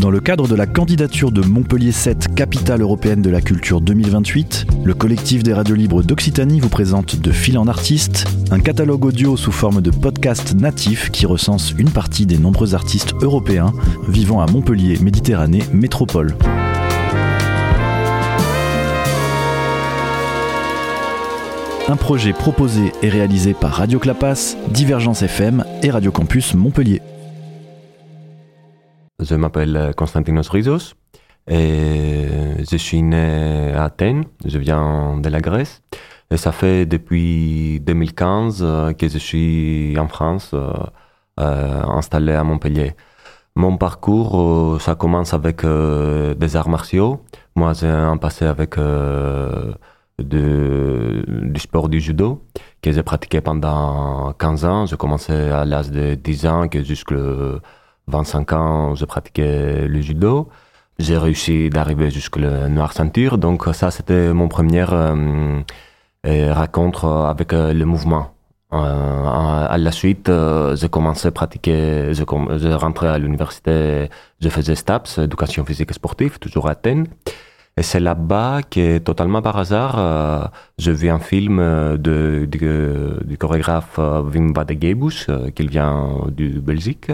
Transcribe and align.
Dans 0.00 0.10
le 0.10 0.20
cadre 0.20 0.48
de 0.48 0.54
la 0.54 0.66
candidature 0.66 1.30
de 1.30 1.42
Montpellier 1.42 1.92
7 1.92 2.34
Capitale 2.34 2.80
européenne 2.80 3.20
de 3.20 3.28
la 3.28 3.42
culture 3.42 3.82
2028, 3.82 4.66
le 4.82 4.94
collectif 4.94 5.42
des 5.42 5.52
radios 5.52 5.74
libres 5.74 6.02
d'Occitanie 6.02 6.58
vous 6.58 6.70
présente 6.70 7.16
De 7.16 7.30
fil 7.30 7.58
en 7.58 7.68
artiste, 7.68 8.24
un 8.50 8.60
catalogue 8.60 9.04
audio 9.04 9.36
sous 9.36 9.52
forme 9.52 9.82
de 9.82 9.90
podcast 9.90 10.54
natif 10.54 11.10
qui 11.10 11.26
recense 11.26 11.74
une 11.76 11.90
partie 11.90 12.24
des 12.24 12.38
nombreux 12.38 12.74
artistes 12.74 13.12
européens 13.20 13.74
vivant 14.08 14.40
à 14.40 14.50
Montpellier, 14.50 14.98
Méditerranée, 15.02 15.64
métropole. 15.74 16.34
Un 21.88 21.96
projet 21.96 22.32
proposé 22.32 22.92
et 23.02 23.10
réalisé 23.10 23.52
par 23.52 23.72
Radio 23.72 23.98
Clapas, 23.98 24.56
Divergence 24.70 25.20
FM 25.20 25.62
et 25.82 25.90
Radio 25.90 26.10
Campus 26.10 26.54
Montpellier. 26.54 27.02
Je 29.20 29.34
m'appelle 29.34 29.92
Konstantinos 29.96 30.48
Rizos 30.48 30.94
et 31.46 32.26
je 32.70 32.76
suis 32.76 33.02
né 33.02 33.72
à 33.74 33.84
Athènes, 33.84 34.24
je 34.44 34.58
viens 34.58 35.18
de 35.18 35.28
la 35.28 35.40
Grèce. 35.40 35.82
Et 36.30 36.36
ça 36.36 36.52
fait 36.52 36.86
depuis 36.86 37.80
2015 37.80 38.94
que 38.98 39.08
je 39.08 39.18
suis 39.18 39.98
en 39.98 40.08
France, 40.08 40.54
euh, 41.40 41.82
installé 41.84 42.32
à 42.34 42.44
Montpellier. 42.44 42.94
Mon 43.56 43.76
parcours, 43.78 44.40
euh, 44.40 44.78
ça 44.78 44.94
commence 44.94 45.34
avec 45.34 45.64
euh, 45.64 46.34
des 46.34 46.56
arts 46.56 46.68
martiaux. 46.68 47.24
Moi, 47.56 47.72
j'ai 47.74 47.88
un 47.88 48.16
passé 48.18 48.44
avec 48.46 48.76
du 50.18 51.58
sport 51.60 51.88
du 51.88 52.00
judo 52.00 52.42
que 52.82 52.92
j'ai 52.92 53.02
pratiqué 53.02 53.40
pendant 53.40 54.32
15 54.34 54.64
ans. 54.64 54.86
J'ai 54.86 54.96
commencé 54.96 55.32
à 55.32 55.64
l'âge 55.64 55.90
de 55.90 56.14
10 56.14 56.46
ans 56.46 56.66
jusqu'à 56.72 57.14
25 58.08 58.52
ans, 58.52 58.94
j'ai 58.94 59.06
pratiqué 59.06 59.86
le 59.88 60.00
judo. 60.00 60.48
J'ai 60.98 61.16
réussi 61.16 61.70
d'arriver 61.70 62.10
jusqu'à 62.10 62.68
noir 62.68 62.92
ceinture. 62.92 63.38
Donc 63.38 63.64
ça, 63.72 63.90
c'était 63.90 64.32
mon 64.32 64.48
premier 64.48 64.86
euh, 64.92 65.62
rencontre 66.54 67.06
avec 67.06 67.52
euh, 67.52 67.72
le 67.72 67.84
mouvement. 67.86 68.34
Euh, 68.72 69.66
à 69.68 69.76
la 69.78 69.90
suite, 69.90 70.28
euh, 70.28 70.76
j'ai 70.76 70.88
commencé 70.88 71.26
à 71.26 71.32
pratiquer, 71.32 72.12
j'ai 72.14 72.74
rentré 72.74 73.08
à 73.08 73.18
l'université, 73.18 74.08
je 74.40 74.48
faisais 74.48 74.76
STAPS, 74.76 75.18
éducation 75.18 75.64
physique 75.64 75.90
et 75.90 75.94
sportive, 75.94 76.38
toujours 76.38 76.68
à 76.68 76.72
Athènes. 76.72 77.08
Et 77.76 77.82
c'est 77.82 77.98
là-bas 78.00 78.60
que, 78.62 78.98
totalement 78.98 79.42
par 79.42 79.56
hasard, 79.56 79.98
euh, 79.98 80.44
je 80.78 80.92
vis 80.92 81.08
un 81.08 81.18
film 81.18 81.96
du 81.98 83.36
chorégraphe 83.38 83.98
Wim 83.98 84.52
Wadegebus, 84.56 85.26
qui 85.54 85.66
vient 85.66 86.26
du 86.30 86.60
Belgique, 86.60 87.10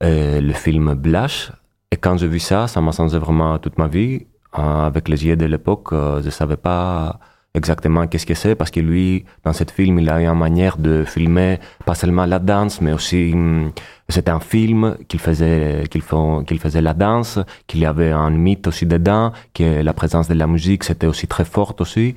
et 0.00 0.40
le 0.40 0.52
film 0.52 0.94
Blash. 0.94 1.52
Et 1.90 1.96
quand 1.96 2.16
j'ai 2.16 2.28
vu 2.28 2.38
ça, 2.38 2.66
ça 2.68 2.80
m'a 2.80 2.92
changé 2.92 3.18
vraiment 3.18 3.58
toute 3.58 3.78
ma 3.78 3.88
vie. 3.88 4.26
avec 4.52 5.08
les 5.08 5.24
yeux 5.26 5.36
de 5.36 5.46
l'époque, 5.46 5.88
je 6.24 6.30
savais 6.30 6.56
pas 6.56 7.20
exactement 7.54 8.06
qu'est-ce 8.06 8.26
que 8.26 8.34
c'est 8.34 8.54
parce 8.54 8.70
que 8.70 8.80
lui 8.80 9.24
dans 9.44 9.52
cette 9.52 9.72
film 9.72 9.98
il 9.98 10.08
a 10.08 10.20
eu 10.22 10.26
une 10.26 10.38
manière 10.38 10.76
de 10.78 11.04
filmer 11.04 11.58
pas 11.84 11.96
seulement 11.96 12.24
la 12.24 12.38
danse 12.38 12.80
mais 12.80 12.92
aussi 12.92 13.32
hum, 13.34 13.72
c'était 14.08 14.30
un 14.30 14.38
film 14.40 14.96
qu'il 15.08 15.18
faisait 15.20 15.84
qu'il 15.90 16.02
qu'il 16.46 16.60
faisait 16.60 16.82
la 16.82 16.94
danse 16.94 17.40
qu'il 17.66 17.80
y 17.80 17.86
avait 17.86 18.12
un 18.12 18.30
mythe 18.30 18.68
aussi 18.68 18.86
dedans 18.86 19.32
que 19.52 19.82
la 19.82 19.92
présence 19.92 20.28
de 20.28 20.34
la 20.34 20.46
musique 20.46 20.84
c'était 20.84 21.08
aussi 21.08 21.26
très 21.26 21.44
forte 21.44 21.80
aussi 21.80 22.14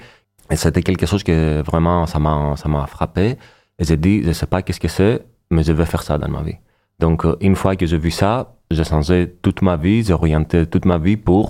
et 0.51 0.55
c'était 0.55 0.83
quelque 0.83 1.07
chose 1.07 1.23
que 1.23 1.61
vraiment 1.63 2.05
ça 2.05 2.19
m'a 2.19 2.55
ça 2.55 2.69
m'a 2.69 2.85
frappé 2.85 3.37
et 3.79 3.83
j'ai 3.83 3.97
dit 3.97 4.21
je 4.23 4.31
sais 4.33 4.45
pas 4.45 4.61
qu'est-ce 4.61 4.79
que 4.79 4.87
c'est 4.87 5.25
mais 5.49 5.63
je 5.63 5.71
vais 5.73 5.85
faire 5.85 6.03
ça 6.03 6.19
dans 6.19 6.29
ma 6.29 6.43
vie 6.43 6.57
donc 7.03 7.19
une 7.47 7.55
fois 7.61 7.73
que 7.79 7.85
j'ai 7.89 8.01
vu 8.05 8.11
ça 8.21 8.31
j'ai 8.75 8.85
changé 8.93 9.17
toute 9.45 9.61
ma 9.61 9.75
vie 9.83 9.99
j'ai 10.05 10.15
orienté 10.21 10.57
toute 10.73 10.85
ma 10.85 10.97
vie 10.97 11.17
pour 11.17 11.45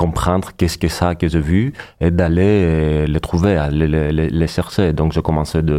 comprendre 0.00 0.48
qu'est-ce 0.56 0.78
que 0.78 0.88
ça 0.88 1.14
que 1.20 1.26
j'ai 1.32 1.44
vu 1.52 1.62
et 2.00 2.10
d'aller 2.18 2.54
euh, 2.64 3.06
les 3.14 3.20
trouver, 3.20 3.52
les, 3.70 4.12
les, 4.40 4.46
chercher. 4.56 4.86
Donc 4.98 5.08
j'ai 5.12 5.20
commencé 5.28 5.60
de, 5.70 5.78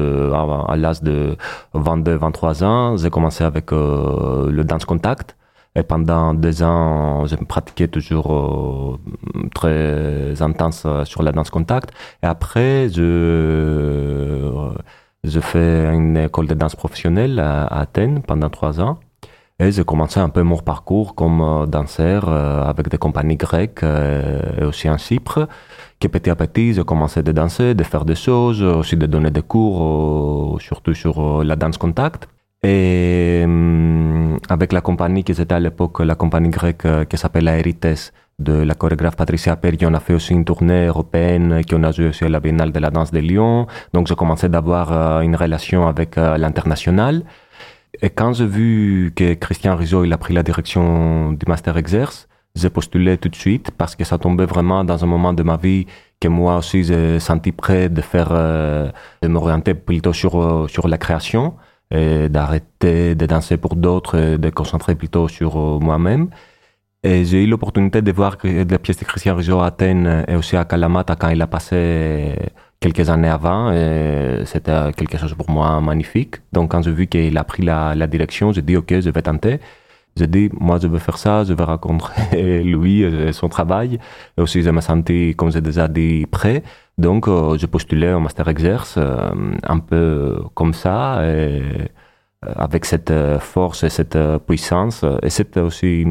à, 0.72 0.76
l'âge 0.84 1.02
de 1.02 1.36
22, 1.74 2.18
23 2.18 2.64
ans, 2.64 2.98
j'ai 2.98 3.10
commencé 3.10 3.44
avec 3.44 3.74
euh, 3.74 4.52
le 4.52 4.64
dance 4.64 4.86
contact. 4.86 5.36
Et 5.76 5.84
pendant 5.84 6.36
deux 6.36 6.62
ans, 6.62 7.26
j'ai 7.26 7.38
pratiqué 7.38 7.88
toujours 7.88 8.28
euh, 8.32 8.98
très 9.56 10.40
intense 10.42 10.86
sur 11.06 11.24
la 11.24 11.32
danse 11.32 11.50
contact. 11.50 11.90
Et 12.22 12.28
après, 12.28 12.90
je, 12.90 13.02
je 15.24 15.40
fais 15.40 15.96
une 15.96 16.18
école 16.18 16.48
de 16.48 16.54
danse 16.54 16.76
professionnelle 16.76 17.40
à 17.40 17.66
Athènes 17.86 18.22
pendant 18.22 18.50
trois 18.50 18.80
ans. 18.82 19.00
Et 19.62 19.72
j'ai 19.72 19.84
commencé 19.84 20.20
un 20.20 20.30
peu 20.30 20.42
mon 20.42 20.58
parcours 20.58 21.14
comme 21.14 21.40
euh, 21.42 21.68
danseur 21.68 22.28
euh, 22.28 22.64
avec 22.64 22.90
des 22.90 22.98
compagnies 22.98 23.36
grecques 23.36 23.84
euh, 23.84 24.42
et 24.60 24.64
aussi 24.66 24.90
en 24.90 24.98
Chypre, 24.98 25.48
que 26.00 26.08
petit 26.08 26.32
à 26.32 26.36
petit, 26.36 26.74
j'ai 26.74 26.84
commencé 26.84 27.22
de 27.22 27.32
danser, 27.32 27.76
de 27.76 27.84
faire 27.84 28.04
des 28.04 28.16
choses, 28.16 28.64
aussi 28.64 28.98
de 28.98 29.06
donner 29.06 29.30
des 29.30 29.44
cours, 29.44 30.60
surtout 30.60 30.96
sur 30.96 31.44
la 31.44 31.56
danse 31.56 31.78
contact. 31.78 32.28
Et 32.64 33.46
avec 34.50 34.74
la 34.74 34.82
compagnie 34.82 35.24
qui 35.24 35.32
était 35.32 35.54
à 35.54 35.60
l'époque, 35.60 36.00
la 36.00 36.16
compagnie 36.16 36.50
grecque 36.50 36.88
qui 37.08 37.18
s'appelle 37.18 37.48
Aerites, 37.48 38.14
de 38.40 38.54
la 38.54 38.74
chorégraphe 38.74 39.16
Patricia 39.16 39.56
Perry, 39.56 39.78
on 39.84 39.94
a 39.94 40.00
fait 40.00 40.16
aussi 40.16 40.34
une 40.34 40.46
tournée 40.46 40.88
européenne 40.88 41.62
qui 41.64 41.76
on 41.76 41.84
a 41.84 41.92
joué 41.92 42.08
aussi 42.08 42.24
à 42.24 42.30
la 42.30 42.40
Biennale 42.40 42.72
de 42.72 42.80
la 42.80 42.90
danse 42.90 43.12
de 43.12 43.20
Lyon. 43.20 43.68
Donc 43.94 44.08
j'ai 44.08 44.16
commencé 44.16 44.50
d'avoir 44.50 45.22
une 45.22 45.36
relation 45.36 45.88
avec 45.88 46.16
l'international. 46.16 47.24
Et 48.00 48.10
quand 48.10 48.34
j'ai 48.34 48.46
vu 48.46 49.12
que 49.16 49.34
Christian 49.34 49.76
Rizzo 49.76 50.04
il 50.06 50.14
a 50.14 50.18
pris 50.18 50.34
la 50.34 50.44
direction 50.44 51.34
du 51.34 51.46
Master 51.48 51.78
Exerce, 51.78 52.28
j'ai 52.56 52.70
postulé 52.70 53.18
tout 53.18 53.30
de 53.30 53.36
suite 53.36 53.72
parce 53.72 53.96
que 53.96 54.04
ça 54.04 54.18
tombait 54.18 54.46
vraiment 54.46 54.84
dans 54.84 55.04
un 55.04 55.08
moment 55.08 55.34
de 55.34 55.44
ma 55.44 55.58
vie 55.58 55.86
que 56.20 56.28
moi 56.28 56.58
aussi 56.58 56.84
j'ai 56.84 57.20
senti 57.20 57.52
prêt 57.52 57.90
de 57.90 58.02
faire, 58.02 58.30
euh, 58.32 58.92
de 59.22 59.28
m'orienter 59.28 59.74
plutôt 59.74 60.14
sur, 60.14 60.42
euh, 60.42 60.68
sur 60.68 60.88
la 60.88 60.98
création 60.98 61.56
et 61.92 62.30
d'arrêter 62.30 63.16
de 63.16 63.26
danser 63.26 63.58
pour 63.58 63.76
d'autres 63.76 64.16
et 64.18 64.38
de 64.38 64.50
concentrer 64.50 64.96
plutôt 64.96 65.28
sur 65.28 65.58
euh, 65.58 65.80
moi-même. 65.80 66.30
Et 67.04 67.26
j'ai 67.26 67.44
eu 67.44 67.48
l'opportunité 67.48 68.02
de 68.02 68.12
voir 68.12 68.38
des 68.38 68.78
pièces 68.78 69.00
de 69.00 69.06
Christian 69.06 69.36
Rizzo 69.36 69.60
à 69.60 69.68
Athènes 69.68 70.24
et 70.28 70.36
aussi 70.36 70.56
à 70.56 70.66
Kalamata 70.66 71.16
quand 71.16 71.30
il 71.30 71.42
a 71.42 71.48
passé 71.48 72.36
quelques 72.82 73.10
années 73.10 73.30
avant 73.30 73.72
et 73.72 74.44
c'était 74.46 74.92
quelque 74.98 75.18
chose 75.18 75.34
pour 75.36 75.50
moi 75.50 75.80
magnifique. 75.82 76.38
Donc 76.52 76.72
quand 76.72 76.82
j'ai 76.82 76.92
vu 76.92 77.08
qu'il 77.08 77.38
a 77.38 77.44
pris 77.44 77.64
la, 77.64 77.96
la 77.96 78.08
direction, 78.08 78.52
j'ai 78.52 78.64
dit 78.64 78.76
ok, 78.76 79.00
je 79.00 79.10
vais 79.10 79.22
tenter. 79.22 79.60
J'ai 80.18 80.28
dit 80.28 80.50
moi 80.60 80.78
je 80.82 80.88
veux 80.88 81.00
faire 81.00 81.18
ça, 81.18 81.44
je 81.46 81.54
vais 81.54 81.64
rencontrer 81.64 82.64
lui 82.76 83.06
son 83.34 83.50
travail. 83.50 84.00
Et 84.38 84.42
aussi 84.42 84.62
je 84.64 84.70
me 84.72 84.82
sentais, 84.82 85.34
comme 85.38 85.52
j'ai 85.52 85.62
déjà 85.62 85.88
dit, 85.88 86.26
prêt. 86.26 86.64
Donc 86.98 87.28
euh, 87.28 87.58
j'ai 87.58 87.68
postulé 87.68 88.12
au 88.14 88.20
master 88.20 88.48
exerce 88.48 88.96
euh, 88.98 89.32
un 89.64 89.80
peu 89.80 90.44
comme 90.56 90.74
ça. 90.74 91.22
Et, 91.24 91.62
euh, 92.46 92.54
avec 92.56 92.86
cette 92.86 93.14
force 93.40 93.84
et 93.84 93.90
cette 93.90 94.18
puissance 94.48 95.06
et 95.22 95.30
c'est 95.30 95.58
aussi 95.58 96.06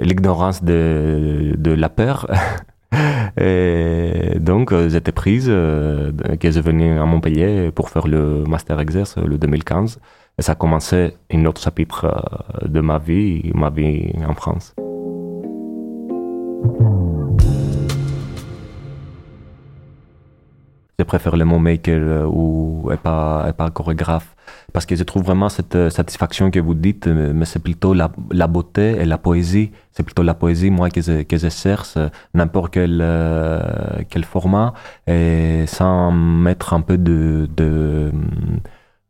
l'ignorance 0.00 0.62
de, 0.62 1.54
de 1.58 1.72
la 1.72 1.88
peur 1.88 2.28
Et 3.40 4.38
donc, 4.40 4.72
euh, 4.72 4.88
j'étais 4.88 5.12
prise, 5.12 5.46
euh, 5.48 6.12
que 6.40 6.50
je 6.50 6.60
venais 6.60 6.98
à 6.98 7.04
Montpellier 7.04 7.70
pour 7.72 7.90
faire 7.90 8.06
le 8.06 8.44
Master 8.44 8.80
Exerce 8.80 9.16
le 9.18 9.38
2015. 9.38 10.00
Et 10.38 10.42
ça 10.42 10.52
a 10.52 10.54
commencé 10.54 11.14
un 11.32 11.44
autre 11.46 11.60
chapitre 11.60 12.04
euh, 12.62 12.68
de 12.68 12.80
ma 12.80 12.98
vie, 12.98 13.50
ma 13.54 13.70
vie 13.70 14.12
en 14.26 14.34
France. 14.34 14.74
Je 20.98 21.04
préfère 21.04 21.36
le 21.36 21.44
mot 21.44 21.58
maker 21.58 22.28
ou 22.28 22.90
et 22.92 22.96
pas, 22.96 23.46
et 23.48 23.52
pas 23.52 23.70
chorégraphe 23.70 24.34
parce 24.72 24.86
que 24.86 24.96
je 24.96 25.02
trouve 25.02 25.22
vraiment 25.22 25.48
cette 25.48 25.74
euh, 25.74 25.90
satisfaction 25.90 26.50
que 26.50 26.58
vous 26.58 26.74
dites, 26.74 27.06
euh, 27.06 27.32
mais 27.34 27.44
c'est 27.44 27.58
plutôt 27.58 27.94
la, 27.94 28.10
la, 28.30 28.46
beauté 28.46 28.96
et 29.00 29.04
la 29.04 29.18
poésie. 29.18 29.70
C'est 29.92 30.02
plutôt 30.02 30.22
la 30.22 30.34
poésie, 30.34 30.70
moi, 30.70 30.90
que 30.90 31.00
je, 31.00 31.22
que 31.22 31.36
je 31.36 31.48
cherche, 31.48 31.96
euh, 31.96 32.08
n'importe 32.34 32.72
quel, 32.74 33.04
quel 34.10 34.24
format, 34.24 34.74
et 35.06 35.64
sans 35.66 36.12
mettre 36.12 36.74
un 36.74 36.80
peu 36.80 36.98
de, 36.98 37.48
de 37.56 38.12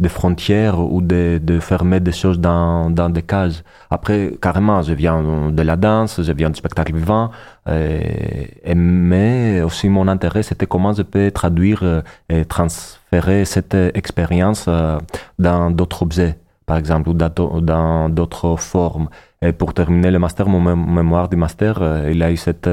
des 0.00 0.08
frontières 0.08 0.78
ou 0.78 1.00
de, 1.02 1.40
de 1.42 1.58
fermer 1.58 1.98
des 1.98 2.12
choses 2.12 2.38
dans, 2.38 2.88
dans 2.88 3.10
des 3.10 3.22
cases. 3.22 3.64
Après, 3.90 4.32
carrément, 4.40 4.80
je 4.82 4.92
viens 4.92 5.50
de 5.50 5.62
la 5.62 5.76
danse, 5.76 6.22
je 6.22 6.32
viens 6.32 6.50
du 6.50 6.56
spectacle 6.56 6.94
vivant, 6.94 7.30
et, 7.68 8.74
mais 8.76 9.60
aussi 9.62 9.88
mon 9.88 10.06
intérêt, 10.06 10.44
c'était 10.44 10.66
comment 10.66 10.92
je 10.92 11.02
peux 11.02 11.32
traduire 11.32 11.80
euh, 11.82 12.02
et 12.28 12.44
transférer 12.44 13.44
cette 13.44 13.74
expérience 13.74 14.66
euh, 14.68 14.98
dans 15.40 15.70
d'autres 15.72 16.02
objets, 16.02 16.38
par 16.64 16.76
exemple, 16.76 17.08
ou 17.08 17.14
dans 17.14 18.08
d'autres 18.08 18.54
formes. 18.56 19.08
Et 19.42 19.52
pour 19.52 19.74
terminer 19.74 20.12
le 20.12 20.20
master, 20.20 20.48
mon 20.48 20.60
mémoire 20.76 21.28
du 21.28 21.36
master, 21.36 21.78
euh, 21.80 22.08
il 22.12 22.22
a 22.22 22.30
eu 22.30 22.36
cette 22.36 22.70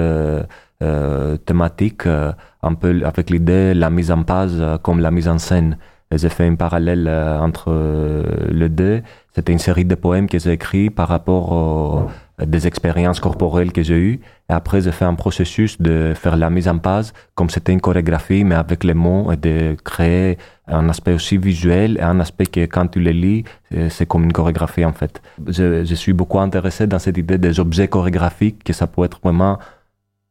thématique 1.45 2.06
un 2.06 2.74
peu 2.75 3.01
avec 3.04 3.31
l'idée 3.31 3.74
la 3.74 3.89
mise 3.89 4.12
en 4.12 4.24
page 4.24 4.51
comme 4.83 5.00
la 5.00 5.10
mise 5.10 5.27
en 5.27 5.39
scène 5.39 5.77
j'ai 6.17 6.29
fait 6.29 6.47
un 6.47 6.56
parallèle 6.56 7.07
euh, 7.07 7.39
entre 7.39 7.65
euh, 7.69 8.23
les 8.50 8.69
deux. 8.69 9.01
C'était 9.33 9.51
une 9.51 9.59
série 9.59 9.85
de 9.85 9.95
poèmes 9.95 10.27
que 10.27 10.39
j'ai 10.39 10.53
écrits 10.53 10.89
par 10.89 11.07
rapport 11.07 12.09
des 12.44 12.67
expériences 12.67 13.19
corporelles 13.19 13.71
que 13.71 13.81
j'ai 13.83 13.97
eues. 13.97 14.19
Et 14.50 14.53
après, 14.53 14.81
j'ai 14.81 14.91
fait 14.91 15.06
un 15.06 15.15
processus 15.15 15.81
de 15.81 16.13
faire 16.15 16.35
la 16.35 16.50
mise 16.50 16.67
en 16.67 16.77
page 16.77 17.07
comme 17.33 17.50
c'était 17.50 17.71
une 17.71 17.81
chorégraphie, 17.81 18.44
mais 18.44 18.56
avec 18.56 18.83
les 18.83 18.94
mots 18.94 19.31
et 19.31 19.38
de 19.38 19.75
créer 19.83 20.38
un 20.67 20.89
aspect 20.89 21.13
aussi 21.13 21.38
visuel 21.38 21.97
et 21.97 22.01
un 22.01 22.19
aspect 22.19 22.45
que 22.45 22.62
quand 22.62 22.88
tu 22.88 23.00
les 23.00 23.13
lis, 23.13 23.44
euh, 23.73 23.89
c'est 23.89 24.06
comme 24.06 24.23
une 24.23 24.33
chorégraphie 24.33 24.85
en 24.85 24.94
fait. 24.94 25.21
Je, 25.47 25.83
je 25.85 25.95
suis 25.95 26.13
beaucoup 26.13 26.39
intéressé 26.39 26.88
dans 26.88 27.00
cette 27.00 27.17
idée 27.17 27.38
des 27.38 27.59
objets 27.59 27.88
chorégraphiques, 27.88 28.63
que 28.63 28.73
ça 28.73 28.88
peut 28.88 29.03
être 29.06 29.19
vraiment, 29.23 29.57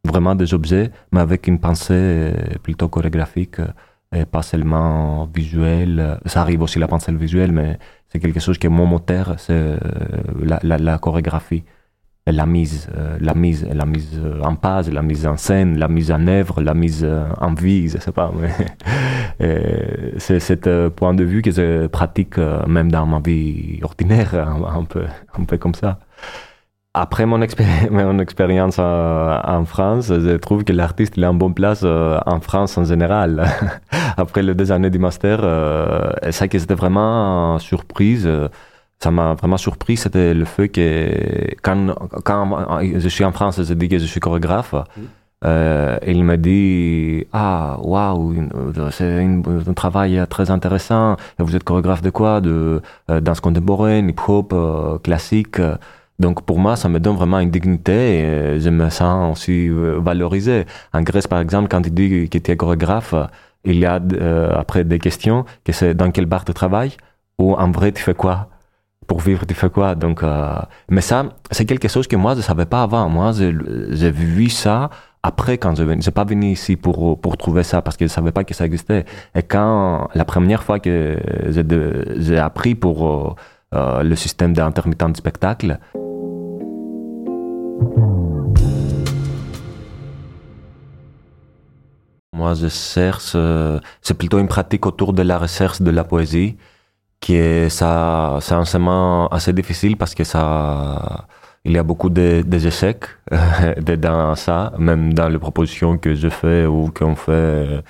vraiment 0.05 0.35
des 0.35 0.53
objets, 0.55 0.91
mais 1.13 1.21
avec 1.21 1.47
une 1.47 1.59
pensée 1.59 1.95
euh, 1.95 2.33
plutôt 2.63 2.89
chorégraphique 2.89 3.61
et 4.15 4.25
pas 4.25 4.43
seulement 4.43 5.29
visuelle. 5.35 6.19
Ça 6.27 6.41
arrive 6.43 6.63
aussi 6.63 6.79
la 6.79 6.89
pensée 6.89 7.13
visuelle, 7.13 7.53
mais 7.53 7.79
c'est 8.09 8.21
quelque 8.21 8.41
chose 8.41 8.59
que 8.59 8.69
mon 8.69 8.87
moteur, 8.87 9.35
c'est 9.39 9.53
euh, 9.53 9.79
la, 10.43 10.79
la, 10.79 10.99
chorégraphie 10.99 11.65
la 12.27 12.47
mise, 12.47 12.89
euh, 12.97 13.19
la 13.21 13.35
mise, 13.35 13.67
la 13.71 13.85
mise 13.85 14.19
en 14.43 14.55
page, 14.57 14.89
la 14.89 15.03
mise 15.03 15.27
en 15.27 15.37
scène, 15.37 15.79
la 15.79 15.89
mise 15.89 16.11
en 16.11 16.27
œuvre, 16.27 16.63
la 16.63 16.73
mise 16.73 17.07
en 17.41 17.53
vie, 17.53 17.89
je 17.89 17.99
sais 17.99 18.13
pas. 18.13 18.33
c'est 19.39 20.41
ce 20.41 20.89
point 20.89 21.13
de 21.13 21.25
vue 21.25 21.43
que 21.43 21.51
je 21.51 21.87
pratique 21.87 22.39
euh, 22.39 22.65
même 22.67 22.91
dans 22.91 23.05
ma 23.05 23.21
vie 23.21 23.79
ordinaire, 23.83 24.35
un, 24.79 24.85
peu, 24.85 25.05
un 25.39 25.45
peu 25.45 25.59
comme 25.59 25.75
ça. 25.75 25.99
Après 26.95 27.27
mon, 27.27 27.41
mon 27.91 28.19
expérience 28.21 28.79
en, 28.79 29.65
France, 29.65 30.07
je 30.09 30.37
trouve 30.37 30.65
que 30.65 30.73
l'artiste 30.73 31.19
est 31.19 31.27
en 31.27 31.35
bonne 31.35 31.55
place 31.55 31.83
euh, 31.85 32.19
en 32.25 32.41
France 32.41 32.79
en 32.79 32.85
général. 32.85 33.45
Après 34.17 34.43
les 34.43 34.55
deux 34.55 34.71
années 34.71 34.91
du 34.91 34.99
master, 34.99 35.41
ça 36.31 36.49
qui 36.49 36.57
était 36.57 36.75
vraiment 36.75 37.59
surprise. 37.59 38.29
Ça 39.01 39.11
m'a 39.11 39.35
vraiment 39.35 39.57
surpris, 39.57 39.97
c'était 39.97 40.33
le 40.33 40.45
fait 40.45 40.69
que 40.69 41.55
quand, 41.63 41.95
quand 42.25 42.81
je 42.81 43.09
suis 43.09 43.25
en 43.25 43.33
France, 43.33 43.61
je 43.63 43.75
dis 43.75 43.89
que 43.89 43.99
je 43.99 44.07
suis 44.07 44.21
chorégraphe. 44.21 44.75
Euh, 45.45 45.99
il 46.07 46.25
me 46.25 46.37
dit 46.37 47.27
ah 47.33 47.77
waouh 47.83 48.35
c'est 48.91 49.23
un 49.23 49.75
travail 49.75 50.25
très 50.31 50.51
intéressant. 50.51 51.17
Vous 51.39 51.55
êtes 51.55 51.65
chorégraphe 51.65 52.01
de 52.03 52.11
quoi? 52.11 52.41
De 52.41 52.81
euh, 53.11 53.21
danse 53.21 53.41
contemporaine 53.41 54.09
hip 54.09 54.21
hop 54.27 54.53
euh, 54.55 54.99
classique 54.99 55.61
donc 56.19 56.43
pour 56.43 56.59
moi 56.59 56.77
ça 56.77 56.89
me 56.89 57.01
donne 57.01 57.17
vraiment 57.17 57.41
une 57.41 57.51
dignité 57.51 58.19
et 58.21 58.61
je 58.61 58.71
me 58.71 58.89
sens 58.91 59.33
aussi 59.33 59.69
valorisé 59.69 60.65
en 60.93 61.03
Grèce 61.03 61.27
par 61.27 61.41
exemple 61.41 61.69
quand 61.69 61.85
il 61.87 61.93
dit 61.93 62.29
que 62.29 62.39
tu 62.39 62.51
es 62.51 62.57
chorégraphe 62.57 63.15
il 63.65 63.79
y 63.79 63.87
a 63.87 64.01
après 64.57 64.85
des 64.85 64.99
questions 64.99 65.45
que 65.65 65.73
c'est 65.73 65.95
dans 65.95 66.11
quel 66.11 66.27
bar 66.27 66.45
tu 66.45 66.55
travailles 66.55 66.97
ou 67.39 67.55
en 67.55 67.71
vrai 67.71 67.93
tu 67.93 68.03
fais 68.03 68.15
quoi? 68.15 68.49
Pour 69.07 69.21
vivre, 69.21 69.45
tu 69.47 69.55
fais 69.55 69.69
quoi? 69.69 69.95
Donc, 69.95 70.23
euh, 70.23 70.55
mais 70.89 71.03
ça, 71.03 71.27
c'est 71.51 71.67
quelque 71.67 71.89
chose 71.89 72.07
que 72.07 72.17
moi 72.17 72.35
je 72.35 72.41
savais 72.41 72.65
pas 72.65 72.83
avant. 72.83 73.09
Moi, 73.11 73.33
j'ai 73.33 74.11
vu 74.11 74.49
ça 74.49 74.89
après 75.23 75.59
quand 75.59 75.75
je. 75.77 75.85
J'ai 76.01 76.11
pas 76.11 76.25
venu 76.25 76.53
ici 76.53 76.77
pour 76.77 77.21
pour 77.21 77.37
trouver 77.37 77.65
ça 77.65 77.83
parce 77.83 77.97
que 77.97 78.07
je 78.07 78.13
savais 78.13 78.33
pas 78.33 78.45
que 78.45 78.55
ça 78.55 78.65
existait. 78.65 79.05
Et 79.35 79.43
quand 79.43 80.09
la 80.15 80.25
première 80.25 80.63
fois 80.63 80.79
que 80.81 81.19
j'ai 82.17 82.39
appris 82.39 82.75
pour 82.75 83.07
euh, 83.07 83.35
euh, 83.75 84.03
le 84.03 84.17
système 84.17 84.55
d'intermittent 84.55 85.13
de 85.13 85.17
spectacle. 85.17 85.79
Moi, 92.33 92.55
je 92.55 92.69
cherche, 92.69 93.37
c'est 94.03 94.15
plutôt 94.15 94.39
une 94.39 94.49
pratique 94.49 94.87
autour 94.87 95.13
de 95.13 95.23
la 95.23 95.39
recherche 95.39 95.81
de 95.81 95.91
la 95.91 96.05
poésie 96.05 96.57
qui 97.25 97.37
est 97.37 97.71
ça, 97.71 98.39
c'est 98.43 98.55
un 98.55 98.67
assez 99.31 99.53
difficile 99.55 99.97
parce 99.97 100.15
que 100.15 100.25
ça, 100.25 101.27
il 101.67 101.73
y 101.73 101.79
a 101.79 101.83
beaucoup 101.83 102.11
de, 102.11 102.43
d'échecs 102.43 103.07
dans 103.99 104.35
ça, 104.35 104.73
même 104.79 105.15
dans 105.15 105.29
les 105.29 105.39
propositions 105.39 105.97
que 105.97 106.15
je 106.15 106.29
fais 106.29 106.67
ou 106.67 106.91
qu'on 106.95 107.15
fait 107.17 107.83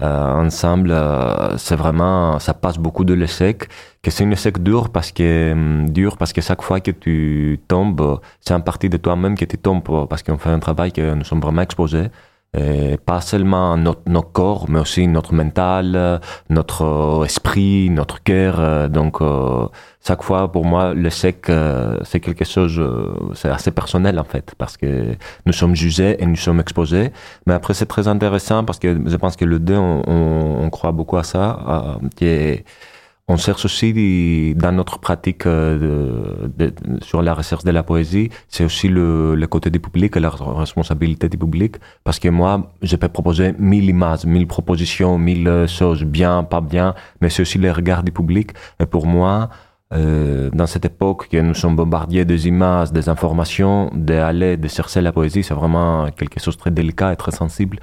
euh, 0.00 0.34
ensemble. 0.44 0.90
Euh, 0.90 1.56
c'est 1.56 1.76
vraiment, 1.76 2.38
ça 2.40 2.54
passe 2.54 2.78
beaucoup 2.78 3.04
de 3.04 3.14
l'échec. 3.14 3.68
Que 4.02 4.10
c'est 4.10 4.24
un 4.24 4.30
échec 4.32 4.60
dur 4.62 4.88
parce 4.90 5.12
que 5.12 5.52
hum, 5.52 5.90
dur 5.90 6.16
parce 6.16 6.32
que 6.32 6.40
chaque 6.40 6.62
fois 6.62 6.80
que 6.80 6.90
tu 6.90 7.60
tombes, 7.68 8.18
c'est 8.40 8.54
un 8.54 8.60
partie 8.60 8.88
de 8.88 8.96
toi-même 8.96 9.36
que 9.36 9.44
tu 9.44 9.58
tombes 9.58 9.82
parce 10.08 10.22
qu'on 10.22 10.38
fait 10.38 10.50
un 10.50 10.58
travail 10.58 10.90
que 10.92 11.14
nous 11.14 11.24
sommes 11.24 11.40
vraiment 11.40 11.62
exposés. 11.62 12.08
Et 12.58 12.96
pas 12.96 13.20
seulement 13.20 13.76
notre, 13.76 14.02
notre, 14.06 14.32
corps, 14.32 14.68
mais 14.68 14.80
aussi 14.80 15.06
notre 15.06 15.32
mental, 15.34 16.20
notre 16.48 17.22
esprit, 17.24 17.90
notre 17.90 18.22
cœur. 18.24 18.88
Donc, 18.88 19.20
euh, 19.20 19.66
chaque 20.04 20.22
fois, 20.22 20.50
pour 20.50 20.64
moi, 20.64 20.92
le 20.94 21.10
sec, 21.10 21.48
euh, 21.48 21.98
c'est 22.04 22.20
quelque 22.20 22.44
chose, 22.44 22.78
euh, 22.80 23.14
c'est 23.34 23.50
assez 23.50 23.70
personnel 23.70 24.18
en 24.18 24.24
fait, 24.24 24.54
parce 24.58 24.76
que 24.76 25.14
nous 25.46 25.52
sommes 25.52 25.76
jugés 25.76 26.20
et 26.20 26.26
nous 26.26 26.36
sommes 26.36 26.58
exposés. 26.58 27.12
Mais 27.46 27.54
après, 27.54 27.74
c'est 27.74 27.86
très 27.86 28.08
intéressant 28.08 28.64
parce 28.64 28.78
que 28.78 28.98
je 29.06 29.16
pense 29.16 29.36
que 29.36 29.44
le 29.44 29.58
deux, 29.58 29.76
on, 29.76 30.02
on, 30.08 30.64
on 30.64 30.70
croit 30.70 30.92
beaucoup 30.92 31.18
à 31.18 31.22
ça, 31.24 31.98
qui 32.16 32.26
est 32.26 32.64
on 33.30 33.36
cherche 33.36 33.64
aussi 33.64 34.54
dans 34.56 34.72
notre 34.72 34.98
pratique 34.98 35.46
euh, 35.46 36.48
sur 37.00 37.22
la 37.22 37.32
recherche 37.32 37.64
de 37.64 37.70
la 37.70 37.84
poésie, 37.84 38.28
c'est 38.48 38.64
aussi 38.64 38.88
le, 38.88 39.46
côté 39.48 39.70
du 39.70 39.78
public 39.78 40.16
et 40.16 40.20
la 40.20 40.30
responsabilité 40.30 41.28
du 41.28 41.38
public. 41.38 41.76
Parce 42.02 42.18
que 42.18 42.28
moi, 42.28 42.72
je 42.82 42.96
peux 42.96 43.08
proposer 43.08 43.54
mille 43.58 43.88
images, 43.96 44.24
mille 44.24 44.48
propositions, 44.48 45.16
mille 45.16 45.66
choses 45.68 46.02
bien, 46.02 46.42
pas 46.42 46.60
bien, 46.60 46.94
mais 47.20 47.30
c'est 47.30 47.42
aussi 47.42 47.58
le 47.58 47.70
regard 47.70 48.02
du 48.02 48.10
public. 48.10 48.50
Et 48.80 48.86
pour 48.86 49.06
moi, 49.06 49.48
euh, 49.92 50.50
dans 50.52 50.68
cette 50.68 50.84
époque 50.84 51.28
que 51.28 51.36
nous 51.36 51.54
sommes 51.54 51.74
bombardiers 51.74 52.24
des 52.24 52.46
images, 52.46 52.92
des 52.92 53.08
informations, 53.08 53.90
d'aller, 53.92 54.56
de 54.56 54.68
chercher 54.68 55.00
la 55.00 55.12
poésie, 55.12 55.42
c'est 55.42 55.54
vraiment 55.54 56.10
quelque 56.16 56.38
chose 56.40 56.56
de 56.56 56.60
très 56.60 56.70
délicat 56.70 57.12
et 57.12 57.16
très 57.16 57.32
sensible. 57.32 57.78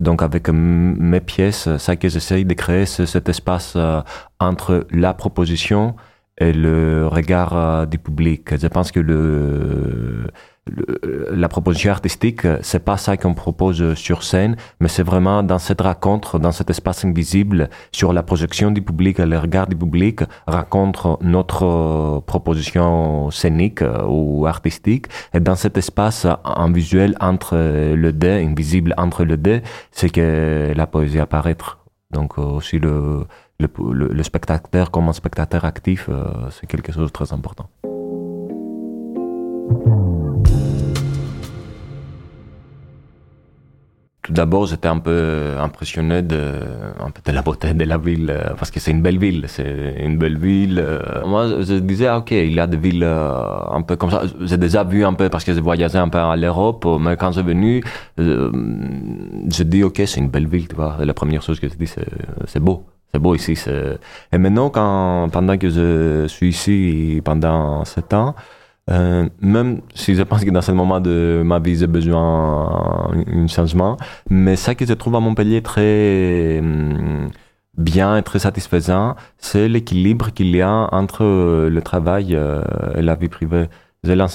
Donc 0.00 0.22
avec 0.22 0.48
mes 0.48 1.20
pièces, 1.20 1.76
ça 1.76 1.96
que 1.96 2.08
j'essaye 2.08 2.44
de 2.44 2.54
créer, 2.54 2.86
c'est 2.86 3.06
cet 3.06 3.28
espace 3.28 3.74
euh, 3.76 4.02
entre 4.40 4.86
la 4.90 5.14
proposition 5.14 5.94
et 6.38 6.52
le 6.52 7.06
regard 7.06 7.56
euh, 7.56 7.86
du 7.86 7.98
public. 7.98 8.56
Je 8.56 8.66
pense 8.66 8.90
que 8.90 9.00
le, 9.00 10.26
la 11.44 11.48
proposition 11.48 11.90
artistique, 11.90 12.46
c'est 12.62 12.84
pas 12.90 12.96
ça 12.96 13.18
qu'on 13.18 13.34
propose 13.34 13.92
sur 14.06 14.22
scène, 14.22 14.56
mais 14.80 14.88
c'est 14.88 15.02
vraiment 15.02 15.42
dans 15.42 15.58
cette 15.58 15.82
rencontre, 15.82 16.38
dans 16.38 16.52
cet 16.52 16.70
espace 16.70 17.04
invisible, 17.04 17.68
sur 17.92 18.14
la 18.14 18.22
projection 18.22 18.70
du 18.70 18.80
public 18.80 19.18
le 19.18 19.38
regard 19.38 19.66
du 19.66 19.76
public, 19.76 20.20
rencontre 20.46 21.18
notre 21.20 22.22
proposition 22.32 23.30
scénique 23.30 23.82
ou 24.08 24.46
artistique. 24.46 25.04
Et 25.34 25.40
dans 25.40 25.58
cet 25.64 25.76
espace 25.76 26.26
en 26.44 26.70
visuel 26.72 27.14
entre 27.20 27.56
le 28.04 28.10
dé, 28.12 28.32
invisible 28.50 28.94
entre 28.96 29.22
le 29.24 29.36
dé, 29.36 29.60
c'est 29.90 30.08
que 30.08 30.72
la 30.74 30.86
poésie 30.86 31.20
apparaît. 31.20 31.58
Donc 32.10 32.38
aussi 32.38 32.78
le, 32.78 33.26
le, 33.58 34.22
spectateur 34.22 34.90
comme 34.90 35.08
un 35.08 35.12
spectateur 35.12 35.66
actif, 35.66 36.08
euh, 36.08 36.48
c'est 36.54 36.66
quelque 36.66 36.90
chose 36.90 37.08
de 37.08 37.12
très 37.18 37.30
important. 37.34 37.68
Tout 44.24 44.32
d'abord, 44.32 44.64
j'étais 44.66 44.88
un 44.88 44.98
peu 44.98 45.54
impressionné 45.60 46.22
de, 46.22 46.54
un 46.98 47.10
peu 47.10 47.20
de 47.24 47.32
la 47.36 47.42
beauté 47.42 47.74
de 47.74 47.84
la 47.84 47.98
ville, 47.98 48.30
euh, 48.30 48.54
parce 48.58 48.70
que 48.70 48.80
c'est 48.80 48.90
une 48.90 49.02
belle 49.02 49.18
ville. 49.18 49.44
C'est 49.48 49.96
une 49.98 50.16
belle 50.16 50.38
ville. 50.38 50.78
Euh. 50.78 51.26
Moi, 51.26 51.60
je 51.60 51.74
disais, 51.74 52.06
ah, 52.06 52.18
ok, 52.18 52.30
il 52.30 52.54
y 52.54 52.58
a 52.58 52.66
des 52.66 52.78
villes 52.78 53.04
euh, 53.04 53.30
un 53.70 53.82
peu 53.82 53.96
comme 53.96 54.10
ça. 54.10 54.22
J'ai 54.40 54.56
déjà 54.56 54.82
vu 54.82 55.04
un 55.04 55.12
peu, 55.12 55.28
parce 55.28 55.44
que 55.44 55.52
j'ai 55.52 55.60
voyagé 55.60 55.98
un 55.98 56.08
peu 56.08 56.18
à 56.18 56.36
l'Europe, 56.36 56.86
mais 56.98 57.18
quand 57.18 57.32
j'ai 57.32 57.42
venu, 57.42 57.84
je 58.16 59.62
dis, 59.62 59.84
ok, 59.84 60.00
c'est 60.06 60.20
une 60.20 60.30
belle 60.30 60.48
ville, 60.48 60.68
tu 60.68 60.74
vois. 60.74 60.96
la 61.04 61.14
première 61.14 61.42
chose 61.42 61.60
que 61.60 61.68
je 61.68 61.74
dis, 61.74 61.86
c'est, 61.86 62.08
c'est 62.46 62.60
beau. 62.60 62.86
C'est 63.12 63.20
beau 63.20 63.34
ici. 63.34 63.56
Et 64.32 64.38
maintenant, 64.38 64.70
quand, 64.70 65.28
pendant 65.30 65.58
que 65.58 65.68
je 65.68 66.26
suis 66.28 66.48
ici, 66.48 67.20
pendant 67.22 67.84
sept 67.84 68.14
ans, 68.14 68.34
euh, 68.90 69.28
même 69.40 69.80
si 69.94 70.14
je 70.14 70.22
pense 70.22 70.44
que 70.44 70.50
dans 70.50 70.60
ce 70.60 70.72
moment 70.72 71.00
de 71.00 71.42
ma 71.44 71.58
vie, 71.58 71.76
j'ai 71.76 71.86
besoin 71.86 73.10
d'un 73.26 73.46
changement. 73.46 73.96
Mais 74.28 74.56
ça 74.56 74.74
que 74.74 74.84
je 74.86 74.92
trouve 74.92 75.14
à 75.16 75.20
Montpellier 75.20 75.62
très 75.62 76.58
hum, 76.60 77.30
bien 77.78 78.16
et 78.16 78.22
très 78.22 78.38
satisfaisant, 78.38 79.16
c'est 79.38 79.68
l'équilibre 79.68 80.32
qu'il 80.32 80.54
y 80.54 80.60
a 80.62 80.88
entre 80.92 81.24
le 81.68 81.82
travail 81.82 82.34
euh, 82.36 82.62
et 82.96 83.02
la 83.02 83.14
vie 83.14 83.28
privée. 83.28 83.68
J'ai 84.04 84.14
la 84.14 84.26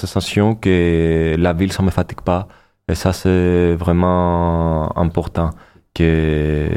que 0.60 1.36
la 1.38 1.52
ville, 1.52 1.72
ça 1.72 1.82
me 1.82 1.90
fatigue 1.90 2.22
pas. 2.22 2.48
Et 2.88 2.94
ça, 2.96 3.12
c'est 3.12 3.74
vraiment 3.76 4.96
important. 4.98 5.50
Que 5.94 6.68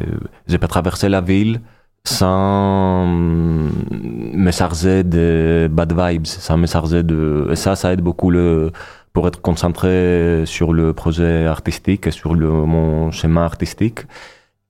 je 0.47 0.57
peux 0.57 0.67
traverser 0.67 1.09
la 1.09 1.21
ville 1.21 1.61
sans 2.05 3.05
me 3.07 4.51
charger 4.51 5.03
de 5.03 5.69
bad 5.71 5.93
vibes, 5.93 6.25
sans 6.25 6.57
me 6.57 6.67
charger 6.67 7.03
de... 7.03 7.47
Et 7.51 7.55
ça, 7.55 7.75
ça 7.75 7.93
aide 7.93 8.01
beaucoup 8.01 8.29
le, 8.29 8.71
pour 9.13 9.27
être 9.27 9.41
concentré 9.41 10.43
sur 10.45 10.73
le 10.73 10.93
projet 10.93 11.45
artistique, 11.45 12.11
sur 12.11 12.35
le, 12.35 12.49
mon 12.49 13.11
schéma 13.11 13.45
artistique. 13.45 14.01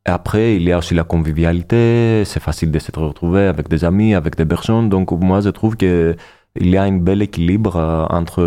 Et 0.05 0.11
après, 0.11 0.55
il 0.57 0.63
y 0.63 0.71
a 0.71 0.77
aussi 0.77 0.93
la 0.93 1.05
convivialité, 1.05 2.23
c'est 2.25 2.41
facile 2.41 2.71
de 2.71 2.79
se 2.79 2.91
retrouver 2.95 3.43
avec 3.47 3.69
des 3.69 3.85
amis, 3.85 4.13
avec 4.15 4.35
des 4.35 4.45
personnes. 4.45 4.89
Donc 4.89 5.11
moi, 5.11 5.41
je 5.41 5.49
trouve 5.49 5.77
que 5.77 6.15
il 6.59 6.69
y 6.69 6.77
a 6.77 6.83
un 6.83 6.97
bel 6.97 7.21
équilibre 7.21 8.07
entre 8.11 8.43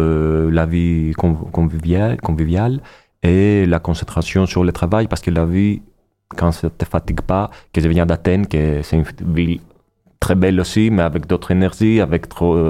la 0.52 0.66
vie 0.66 1.12
conviviale, 1.52 2.20
conviviale 2.20 2.80
et 3.22 3.66
la 3.66 3.80
concentration 3.80 4.46
sur 4.46 4.62
le 4.62 4.72
travail 4.72 5.08
parce 5.08 5.22
que 5.22 5.30
la 5.30 5.44
vie, 5.44 5.82
quand 6.36 6.52
ça 6.52 6.66
ne 6.66 6.70
te 6.70 6.84
fatigue 6.84 7.20
pas, 7.20 7.50
que 7.72 7.80
je 7.80 7.88
viens 7.88 8.06
d'Athènes, 8.06 8.46
que 8.46 8.82
c'est 8.82 8.96
une 8.96 9.04
ville 9.34 9.60
très 10.20 10.34
belle 10.34 10.60
aussi, 10.60 10.90
mais 10.90 11.02
avec 11.02 11.26
d'autres 11.26 11.50
énergies, 11.52 12.00
avec 12.00 12.26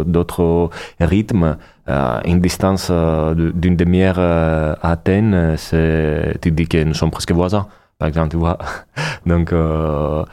d'autres 0.06 0.70
rythmes. 1.00 1.56
Euh, 1.88 2.20
une 2.24 2.40
distance 2.40 2.88
euh, 2.90 3.52
d'une 3.54 3.76
demi-heure 3.76 4.16
euh, 4.18 4.74
à 4.82 4.92
Athènes, 4.92 5.54
c'est, 5.56 6.36
tu 6.42 6.50
dis 6.50 6.66
que 6.66 6.82
nous 6.82 6.94
sommes 6.94 7.12
presque 7.12 7.30
voisins, 7.30 7.66
par 7.98 8.08
exemple, 8.08 8.30
tu 8.30 8.36
vois. 8.36 8.58
Donc, 9.26 9.52
euh, 9.52 10.24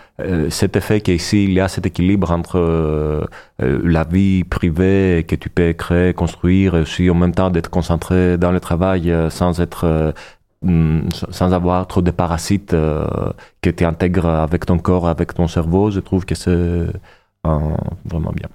cet 0.50 0.76
effet 0.76 1.02
qu'ici, 1.02 1.46
il 1.46 1.54
y 1.54 1.60
a 1.60 1.68
cet 1.68 1.86
équilibre 1.86 2.32
entre 2.32 3.28
la 3.60 4.04
vie 4.04 4.44
privée 4.44 5.26
que 5.28 5.36
tu 5.36 5.50
peux 5.50 5.74
créer, 5.74 6.14
construire, 6.14 6.76
et 6.76 6.82
aussi 6.82 7.10
en 7.10 7.16
même 7.16 7.34
temps 7.34 7.50
d'être 7.50 7.70
concentré 7.70 8.38
dans 8.38 8.52
le 8.52 8.60
travail 8.60 9.14
sans 9.30 9.62
être 9.62 10.14
sans 10.64 11.54
avoir 11.54 11.88
trop 11.88 12.02
de 12.02 12.12
parasites 12.12 12.72
que 12.72 13.70
tu 13.70 13.86
intègres 13.86 14.28
avec 14.28 14.66
ton 14.66 14.78
corps, 14.78 15.08
avec 15.08 15.34
ton 15.34 15.48
cerveau, 15.48 15.92
je 15.92 16.00
trouve 16.00 16.26
que 16.26 16.36
c'est 16.36 16.88
vraiment 17.44 18.32
bien. 18.34 18.50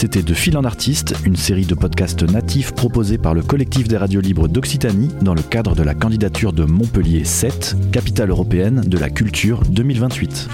C'était 0.00 0.22
De 0.22 0.32
Fil 0.32 0.56
en 0.56 0.64
Artiste, 0.64 1.14
une 1.26 1.36
série 1.36 1.66
de 1.66 1.74
podcasts 1.74 2.22
natifs 2.22 2.72
proposés 2.74 3.18
par 3.18 3.34
le 3.34 3.42
collectif 3.42 3.86
des 3.86 3.98
radios 3.98 4.22
libres 4.22 4.48
d'Occitanie 4.48 5.10
dans 5.20 5.34
le 5.34 5.42
cadre 5.42 5.74
de 5.74 5.82
la 5.82 5.94
candidature 5.94 6.54
de 6.54 6.64
Montpellier 6.64 7.24
7, 7.24 7.76
capitale 7.92 8.30
européenne 8.30 8.80
de 8.86 8.96
la 8.96 9.10
culture 9.10 9.60
2028. 9.68 10.48